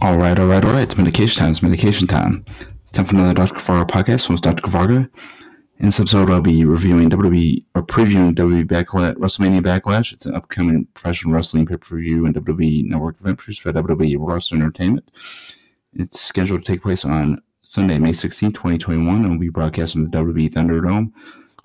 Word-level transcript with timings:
All 0.00 0.16
right, 0.16 0.38
all 0.38 0.46
right, 0.46 0.64
all 0.64 0.74
right. 0.74 0.84
It's 0.84 0.96
medication 0.96 1.40
time. 1.40 1.50
It's 1.50 1.60
medication 1.60 2.06
time. 2.06 2.44
It's 2.84 2.92
time 2.92 3.04
for 3.04 3.16
another 3.16 3.34
Dr. 3.34 3.54
Kavarga 3.54 3.88
podcast. 3.88 4.30
I'm 4.30 4.36
Dr. 4.36 4.62
Kavarga. 4.62 5.10
In 5.78 5.86
this 5.86 5.98
episode, 5.98 6.30
I'll 6.30 6.40
be 6.40 6.64
reviewing 6.64 7.10
WWE 7.10 7.64
or 7.74 7.82
previewing 7.82 8.32
WWE 8.36 8.64
Backlash, 8.64 9.16
WrestleMania 9.16 9.60
Backlash. 9.60 10.12
It's 10.12 10.24
an 10.24 10.36
upcoming 10.36 10.86
professional 10.94 11.34
wrestling 11.34 11.66
pay 11.66 11.78
per 11.78 11.96
view 11.96 12.26
and 12.26 12.34
WWE 12.36 12.84
Network 12.84 13.20
event 13.20 13.38
produced 13.38 13.64
by 13.64 13.72
WWE 13.72 14.16
Wrestling 14.20 14.62
Entertainment. 14.62 15.10
It's 15.92 16.20
scheduled 16.20 16.64
to 16.64 16.72
take 16.72 16.82
place 16.82 17.04
on 17.04 17.42
Sunday, 17.60 17.98
May 17.98 18.12
16, 18.12 18.52
2021, 18.52 19.22
and 19.22 19.30
will 19.30 19.38
be 19.38 19.48
broadcast 19.48 19.94
from 19.94 20.08
the 20.08 20.16
WWE 20.16 20.50
Thunderdome. 20.50 21.12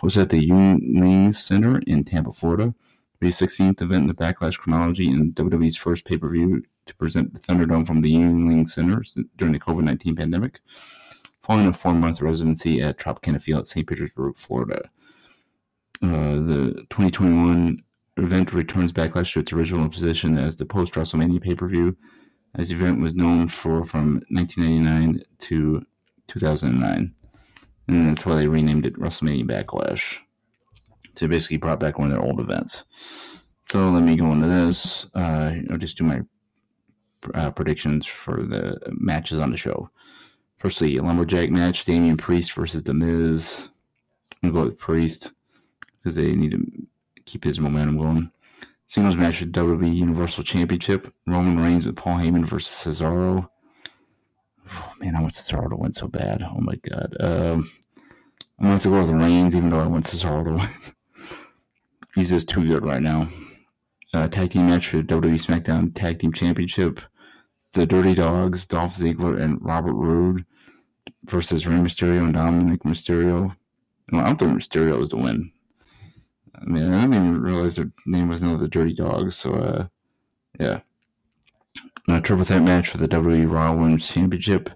It 0.04 0.18
at 0.18 0.30
the 0.32 0.50
Yuengling 0.50 1.36
Center 1.36 1.84
in 1.86 2.04
Tampa, 2.04 2.34
Florida. 2.34 2.74
May 3.22 3.30
16th 3.30 3.80
event 3.80 4.02
in 4.02 4.08
the 4.08 4.14
Backlash 4.16 4.58
chronology 4.58 5.10
and 5.10 5.36
WWE's 5.36 5.78
first 5.78 6.04
pay 6.04 6.18
per 6.18 6.30
view 6.30 6.64
to 6.86 6.96
present 6.96 7.34
the 7.34 7.40
Thunderdome 7.40 7.86
from 7.86 8.02
the 8.02 8.14
Yuengling 8.14 8.68
Center 8.68 9.04
during 9.38 9.54
the 9.54 9.60
COVID 9.60 9.84
19 9.84 10.16
pandemic, 10.16 10.62
following 11.42 11.68
a 11.68 11.74
four 11.74 11.94
month 11.94 12.22
residency 12.22 12.82
at 12.82 12.98
Tropicana 12.98 13.42
Field 13.42 13.62
at 13.62 13.68
St. 13.68 13.88
Petersburg, 13.88 14.38
Florida. 14.38 14.90
Uh, 16.02 16.36
the 16.36 16.86
2021 16.90 17.82
event 18.18 18.54
returns 18.54 18.92
Backlash 18.92 19.34
to 19.34 19.40
its 19.40 19.54
original 19.54 19.90
position 19.90 20.38
as 20.38 20.56
the 20.56 20.66
post 20.66 20.94
WrestleMania 20.94 21.42
pay 21.42 21.56
per 21.56 21.68
view, 21.68 21.96
as 22.56 22.70
the 22.70 22.76
event 22.76 23.00
was 23.00 23.16
known 23.16 23.48
for 23.48 23.86
from 23.86 24.22
1999 24.30 25.24
to 25.40 25.86
2009. 26.28 27.16
And 27.88 28.10
that's 28.10 28.26
why 28.26 28.36
they 28.36 28.48
renamed 28.48 28.86
it 28.86 29.00
WrestleMania 29.00 29.46
Backlash. 29.46 30.18
to 31.16 31.28
basically 31.28 31.58
brought 31.58 31.80
back 31.80 32.00
one 32.00 32.12
of 32.12 32.14
their 32.14 32.24
old 32.26 32.40
events. 32.40 32.86
So 33.70 33.90
let 33.90 34.04
me 34.04 34.16
go 34.16 34.32
into 34.32 34.48
this. 34.48 35.08
Uh, 35.16 35.56
I'll 35.70 35.78
just 35.78 35.98
do 35.98 36.04
my 36.04 36.22
uh, 37.34 37.52
predictions 37.52 38.06
for 38.06 38.44
the 38.44 38.80
matches 38.92 39.40
on 39.40 39.52
the 39.52 39.58
show. 39.58 39.90
Firstly, 40.58 40.98
lumberjack 40.98 41.50
match: 41.50 41.86
Damian 41.86 42.18
Priest 42.18 42.54
versus 42.54 42.84
The 42.84 42.94
Miz. 42.94 43.70
I'm 44.42 44.52
gonna 44.52 44.64
go 44.64 44.70
with 44.70 44.80
Priest 44.80 45.32
because 45.98 46.16
they 46.16 46.36
need 46.36 46.52
to 46.52 46.88
keep 47.26 47.44
his 47.44 47.60
momentum 47.60 47.98
going. 47.98 48.32
Singles 48.88 49.16
match 49.16 49.38
for 49.38 49.46
WWE 49.46 49.96
Universal 49.96 50.44
Championship: 50.44 51.14
Roman 51.28 51.60
Reigns 51.60 51.86
and 51.86 51.98
Paul 51.98 52.18
Heyman 52.18 52.46
versus 52.46 53.00
Cesaro. 53.00 53.50
Oh, 54.72 54.94
man, 55.00 55.16
I 55.16 55.22
want 55.22 55.34
Cesaro 55.34 55.70
to 55.70 55.76
win 55.76 55.92
so 55.92 56.08
bad. 56.08 56.42
Oh 56.42 56.60
my 56.60 56.76
god. 56.76 57.16
Um, 57.20 57.70
I'm 58.58 58.66
gonna 58.66 58.74
have 58.74 58.84
to 58.84 58.90
go 58.90 59.02
with 59.02 59.10
Reigns, 59.10 59.56
even 59.56 59.70
though 59.70 59.80
I 59.80 59.88
want 59.88 60.06
Cesaro 60.06 60.46
to 60.46 60.54
win. 60.54 60.70
He's 62.16 62.30
just 62.30 62.48
too 62.48 62.66
good 62.66 62.86
right 62.86 63.02
now. 63.02 63.28
Uh, 64.14 64.28
tag 64.28 64.52
team 64.52 64.68
match 64.68 64.88
for 64.88 65.02
WWE 65.02 65.44
SmackDown 65.44 65.94
Tag 65.94 66.20
Team 66.20 66.32
Championship 66.32 67.02
the 67.74 67.86
Dirty 67.86 68.14
Dogs, 68.14 68.68
Dolph 68.68 68.96
Ziggler, 68.96 69.42
and 69.42 69.64
Robert 69.64 69.94
Roode 69.94 70.46
versus 71.26 71.68
Rey 71.68 71.78
Mysterio 71.78 72.24
and 72.24 72.34
Dominic 72.34 72.84
Mysterio. 72.84 73.56
Well, 74.12 74.22
I 74.22 74.28
don't 74.28 74.38
think 74.38 74.54
Mysterio 74.54 75.00
was 75.00 75.10
the 75.10 75.18
win. 75.18 75.52
I 76.56 76.66
mean, 76.66 76.94
I 76.94 77.02
didn't 77.02 77.14
even 77.16 77.42
realize 77.42 77.76
their 77.76 77.92
name 78.06 78.30
was 78.30 78.42
the 78.42 78.68
Dirty 78.68 78.94
Dogs. 78.94 79.36
So, 79.36 79.54
uh, 79.54 79.88
yeah. 80.60 80.82
a 82.08 82.22
triple 82.22 82.46
threat 82.46 82.62
match 82.62 82.90
for 82.90 82.98
the 82.98 83.08
WWE 83.08 83.52
Raw 83.52 83.74
Women's 83.74 84.10
Championship. 84.10 84.70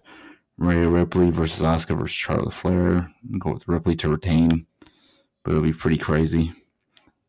Maria 0.58 0.90
Ripley 0.90 1.30
versus 1.30 1.62
Asuka 1.62 1.98
versus 1.98 2.16
Charlotte 2.16 2.54
Flair. 2.54 3.12
I'll 3.32 3.40
go 3.40 3.54
with 3.54 3.68
Ripley 3.68 3.96
to 3.98 4.10
retain, 4.10 4.66
but 5.44 5.52
it'll 5.52 5.62
be 5.62 5.74
pretty 5.74 5.98
crazy. 5.98 6.54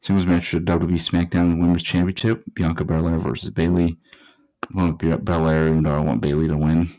Singles 0.00 0.26
match 0.26 0.48
for 0.48 0.60
the 0.60 0.64
WWE 0.64 0.92
SmackDown 0.92 1.60
Women's 1.60 1.82
Championship. 1.82 2.42
Bianca 2.54 2.84
Belair 2.84 3.18
versus 3.18 3.50
Bayley. 3.50 3.98
I 4.64 4.82
want 4.82 4.98
Belair, 4.98 5.68
even 5.68 5.82
though 5.82 5.96
I 5.96 6.00
want 6.00 6.20
Bayley 6.20 6.48
to 6.48 6.56
win. 6.56 6.90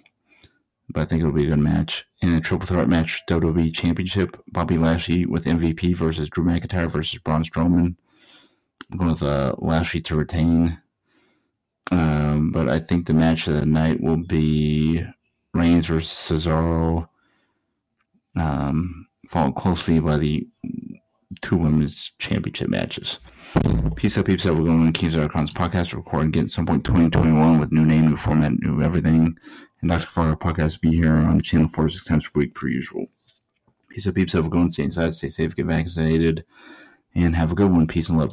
But 0.90 1.02
I 1.02 1.06
think 1.06 1.22
it'll 1.22 1.34
be 1.34 1.46
a 1.46 1.50
good 1.50 1.60
match. 1.60 2.06
In 2.22 2.34
a 2.34 2.42
triple 2.42 2.66
threat 2.66 2.90
match, 2.90 3.22
WWE 3.30 3.74
Championship, 3.74 4.42
Bobby 4.48 4.78
Lashley 4.78 5.26
with 5.26 5.46
MVP 5.46 5.96
versus 5.96 6.30
Drew 6.30 6.44
McIntyre 6.44 6.92
versus 6.92 7.20
Braun 7.20 7.44
Strowman. 7.44 7.96
I'm 8.92 8.98
going 8.98 9.12
with 9.12 9.24
uh, 9.24 9.56
Lashley 9.60 10.02
to 10.02 10.16
retain. 10.16 10.82
Um, 11.92 12.52
but 12.52 12.70
I 12.70 12.80
think 12.80 13.06
the 13.06 13.14
match 13.14 13.48
of 13.48 13.54
the 13.54 13.66
night 13.66 14.02
will 14.02 14.18
be 14.18 15.06
Reigns 15.54 15.88
versus 15.88 16.12
Cesaro, 16.12 17.08
um, 18.36 19.08
followed 19.30 19.56
closely 19.56 20.00
by 20.00 20.18
the 20.18 20.48
two 21.50 21.58
women's 21.58 22.12
championship 22.20 22.70
matches. 22.70 23.18
Peace 23.96 24.16
out, 24.20 24.26
peeps. 24.26 24.46
We're 24.46 24.54
going 24.54 24.94
to 24.94 25.00
Keys 25.00 25.18
Icons 25.18 25.52
podcast 25.52 25.96
recording 25.96 26.28
again 26.28 26.44
at 26.44 26.52
some 26.52 26.68
point 26.68 26.84
2021 26.84 27.60
with 27.60 27.72
new 27.72 27.86
name, 27.86 28.06
new 28.06 28.18
format, 28.18 28.52
new 28.60 28.84
everything. 28.84 29.36
And 29.82 29.90
Dr. 29.90 30.06
Fargo 30.06 30.36
podcast 30.36 30.80
be 30.80 30.92
here 30.92 31.12
on 31.12 31.38
the 31.38 31.44
channel 31.44 31.68
four 31.68 31.86
to 31.86 31.90
six 31.90 32.06
times 32.06 32.28
per 32.28 32.42
week 32.42 32.54
per 32.54 32.68
usual. 32.68 33.08
Peace 33.90 34.08
out, 34.08 34.14
peeps. 34.14 34.36
We're 34.36 34.44
going 34.44 34.68
to 34.68 34.74
stay 34.74 34.84
inside, 34.84 35.12
stay 35.14 35.30
safe, 35.30 35.56
get 35.56 35.66
vaccinated, 35.66 36.46
and 37.16 37.36
have 37.36 37.52
a 37.52 37.56
good 37.56 37.72
one. 37.72 37.88
Peace 37.88 38.10
and 38.10 38.20
love. 38.20 38.28